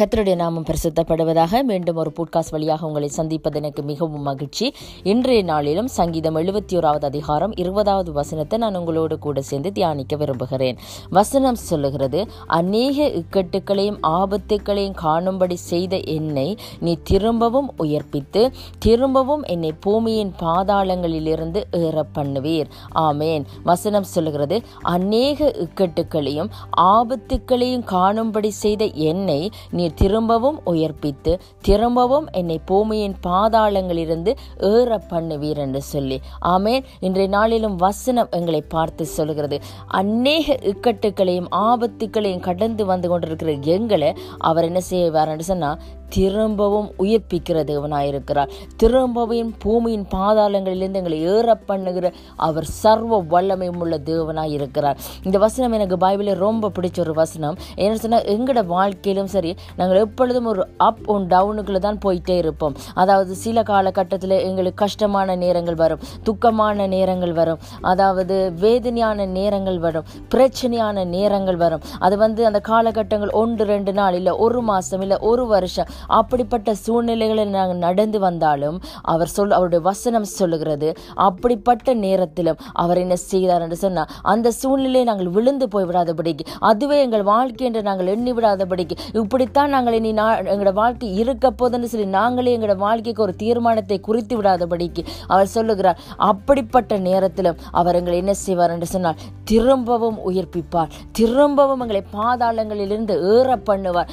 [0.00, 4.74] கத்தருடைய நாமம் பிரசித்தப்படுவதாக மீண்டும் ஒரு பூட்காஸ்ட் வழியாக உங்களை சந்திப்பது எனக்கு மிகவும் மகிழ்ச்சி.
[5.02, 10.78] இன்றைய நாளிலும் சங்கீதம் எழுபத்தி ஓராவது அதிகாரம் இருபதாவது வசனத்தை நான் உங்களோடு கூட சேர்ந்து தியானிக்க விரும்புகிறேன்.
[11.10, 21.62] வசனம் சொல்லுகிறது அநேக இக்கட்டுகளையும் ஆபத்துகளையும் காணும்படி செய்த என்னை நீ திரும்பவும் உயர்ப்பித்து திரும்பவும் என்னை பூமியின் பாதாளங்களிலிருந்து
[21.70, 23.46] ஏற பண்ணுவீர் ஆமேன்.
[23.64, 26.50] வசனம் சொல்லுகிறது அநேக இக்கட்டுக்களையும்
[26.94, 36.20] ஆபத்துக்களையும் காணும்படி செய்த என்னை நீ திரும்பவும் உயர்ப்பித்து திரும்பவும் என்னை பூமியின் பாதாளங்களிலிருந்து ஏற பண்ணுவீர் என்று சொல்லி.
[36.44, 36.84] ஆமேன்.
[37.00, 39.60] இன்றைய நாளிலும் வசனம் எங்களை பார்த்து சொல்கிறது.
[39.86, 45.78] அநேக இக்கட்டுகளையும் ஆபத்துக்களையும் கடந்து வந்து கொண்டிருக்கிற எங்களை அவர் என்ன செய்வார் என்று சொன்னால்
[46.16, 48.50] திரும்பவும் உயிர்ப்பிக்கிற தேவனாயிருக்கிறார்.
[48.82, 52.06] திரும்பவும் பூமியின் பாதாளங்களிலிருந்து எங்களை ஏற பண்ணுகிற
[52.46, 57.56] அவர் சர்வ வல்லமையும் உள்ள தேவனாக இருக்கிறார் இந்த வசனம் எனக்கு பைபிளில் ரொம்ப பிடிச்ச ஒரு வசனம்.
[57.82, 62.74] என்ன சொன்னால் எங்களோட வாழ்க்கையிலும் சரி நாங்கள் எப்பொழுதும் ஒரு அப் அண்ட் டவுனுக்குள்ளே தான் போயிட்டே இருப்போம்.
[63.02, 67.60] அதாவது சில காலகட்டத்தில் எங்களுக்கு கஷ்டமான நேரங்கள் வரும் துக்கமான நேரங்கள் வரும்
[67.92, 71.84] அதாவது வேதனையான நேரங்கள் வரும் பிரச்சனையான நேரங்கள் வரும்.
[72.06, 77.54] அது வந்து அந்த காலகட்டங்கள் ஒன்று ரெண்டு நாள் இல்லை ஒரு மாதம் இல்லை ஒரு வருஷம் அப்படிப்பட்ட சூழ்நிலைகளில்
[77.56, 80.90] நாங்கள் நடந்து வந்தாலும் அவர் சொல் அவருடைய வசனம் சொல்லுகிறது
[81.28, 87.26] அப்படிப்பட்ட நேரத்திலும் அவர் என்ன செய்தார் என்று சொன்னால் அந்த சூழ்நிலையை நாங்கள் விழுந்து போய் விடாதபடிக்கு அதுவே எங்கள்
[87.32, 90.12] வாழ்க்கை என்று நாங்கள் எண்ணி விடாதபடிக்கு இப்படித்தான் நாங்கள் இனி
[90.52, 95.98] எங்களோட வாழ்க்கை இருக்க போதுன்னு சொல்லி நாங்களே எங்களோட வாழ்க்கைக்கு ஒரு தீர்மானத்தை குறித்து விடாதபடிக்கு அவர் சொல்லுகிறார்.
[96.16, 100.90] அப்படிப்பட்ட நேரத்திலும் அவர் எங்களை என்ன செய்வார் என்று சொன்னால் திரும்பவும் உயிர்ப்பிப்பார்.
[101.12, 104.10] திரும்பவும் எங்களை பாதாளங்களிலிருந்து ஏற பண்ணுவார்.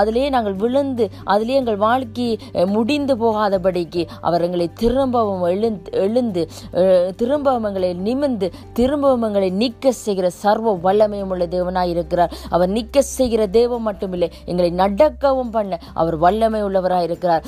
[0.00, 2.28] அதிலே நாங்கள் விழுந்து அதிலே எங்கள் வாழ்க்கை
[2.74, 6.42] முடிந்து போகாதபடிக்கு அவர் எங்களை திரும்பவும் எழுந்து எழுந்து
[7.16, 12.34] திரும்பவும் எங்களை நிமிந்து திரும்பவும் எங்களை நிற்க செய்கிற சர்வ வல்லமையும் உள்ள தேவனாய் இருக்கிறார்.
[12.50, 17.44] அவர் நிற்க செய்கிற தேவம் மட்டுமில்லை எங்களை நடக்கவும் பண்ண அவர் வல்லமை உள்ளவராக இருக்கிறார்.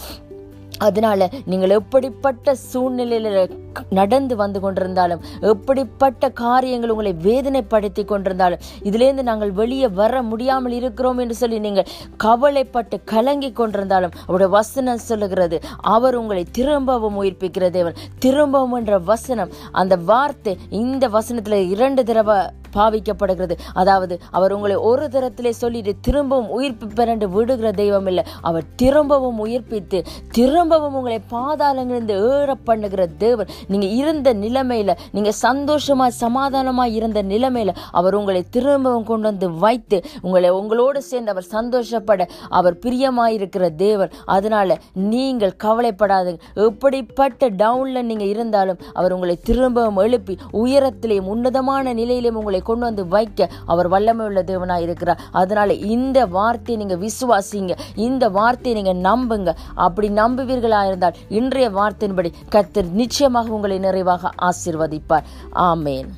[0.79, 3.49] அதனால நீங்கள் எப்படிப்பட்ட சூழ்நிலையில
[3.91, 11.35] நடந்து வந்து கொண்டிருந்தாலும் எப்படிப்பட்ட காரியங்கள் உங்களை வேதனைப்படுத்தி கொண்டிருந்தாலும் இதிலேருந்து நாங்கள் வெளியே வர முடியாமல் இருக்கிறோம் என்று
[11.35, 17.95] சொல்லி நீங்கள் கவலைப்பட்டு கலங்கி கொண்டிருந்தாலும் அவருடைய வசனம் சொல்லுகிறது அவர் உங்களை திரும்பவும் உயிர்ப்பிக்கிற தேவன்.
[18.19, 22.37] திரும்பவும் என்ற வசனம் அந்த வார்த்தை இந்த வசனத்தில் இரண்டு தடவை
[22.77, 23.57] பாவிக்கப்படுகிறது.
[23.75, 29.99] அதாவது அவர் உங்களை ஒரு தரத்திலே சொல்லிட்டு திரும்பவும் உயிர்ப்பு பெறண்டு விடுகிற தெய்வம் இல்லை அவர் திரும்பவும் உயிர்ப்பித்து
[30.31, 33.51] திரும்பவும் உங்களை பாதாளங்களிலிருந்து ஏற பண்ணுகிற தேவன்.
[33.69, 40.51] நீங்க இருந்த நிலைமையில நீங்க சந்தோஷமா சமாதானமா இருந்த நிலைமையில அவர் உங்களை திரும்பவும் கொண்டு வந்து வைத்து உங்களை
[40.51, 42.23] உங்களோடு சேர்ந்து அவர் சந்தோஷப்பட
[42.59, 44.13] அவர் பிரியமாயிருக்கிற தேவன்.
[44.37, 44.79] அதனால
[45.13, 46.41] நீங்கள் கவலைப்படாதுங்க.
[46.69, 53.49] எப்படிப்பட்ட டவுன்ல நீங்க இருந்தாலும் அவர் உங்களை திரும்பவும் எழுப்பி உயரத்திலேயும் உன்னதமான நிலையிலும் உங்களை கொண்டு வந்து வைக்க
[53.67, 55.21] அவர் வல்லமை உள்ள தேவனாக இருக்கிறார்.
[55.33, 57.75] அதனால இந்த வார்த்தையை நீங்க விசுவாசிங்க.
[58.09, 59.53] இந்த வார்த்தையை நீங்க நம்புங்க.
[59.87, 65.27] அப்படி நம்புவீர்களா இருந்தால் இன்றைய வார்த்தையின்படி கத்தர் நிச்சயமாக உங்களை நிறைவாக ஆசிர்வதிப்பார்.
[65.71, 66.11] ஆமேன்.